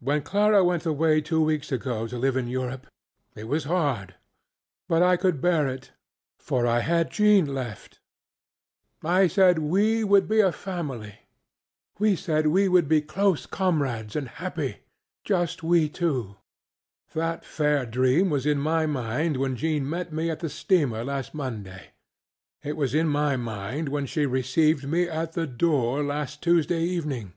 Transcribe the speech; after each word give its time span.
When 0.00 0.20
Clara 0.20 0.62
went 0.62 0.84
away 0.84 1.22
two 1.22 1.42
weeks 1.42 1.72
ago 1.72 2.06
to 2.08 2.18
live 2.18 2.36
in 2.36 2.46
Europe, 2.46 2.88
it 3.34 3.44
was 3.48 3.64
hard, 3.64 4.14
but 4.86 5.02
I 5.02 5.16
could 5.16 5.40
bear 5.40 5.66
it, 5.66 5.92
for 6.38 6.66
I 6.66 6.80
had 6.80 7.10
Jean 7.10 7.54
left. 7.54 7.98
I 9.02 9.26
said 9.26 9.60
we 9.60 10.04
would 10.04 10.28
be 10.28 10.40
a 10.40 10.52
family. 10.52 11.20
We 11.98 12.16
said 12.16 12.48
we 12.48 12.68
would 12.68 12.86
be 12.86 13.00
close 13.00 13.46
comrades 13.46 14.14
and 14.14 14.28
happyŌĆöjust 14.28 15.62
we 15.62 15.88
two. 15.88 16.36
That 17.14 17.42
fair 17.42 17.86
dream 17.86 18.28
was 18.28 18.44
in 18.44 18.58
my 18.58 18.84
mind 18.84 19.38
when 19.38 19.56
Jean 19.56 19.88
met 19.88 20.12
me 20.12 20.28
at 20.28 20.40
the 20.40 20.50
steamer 20.50 21.02
last 21.02 21.32
Monday; 21.32 21.92
it 22.62 22.76
was 22.76 22.94
in 22.94 23.08
my 23.08 23.36
mind 23.38 23.88
when 23.88 24.04
she 24.04 24.26
received 24.26 24.86
me 24.86 25.08
at 25.08 25.32
the 25.32 25.46
door 25.46 26.04
last 26.04 26.42
Tuesday 26.42 26.82
evening. 26.82 27.32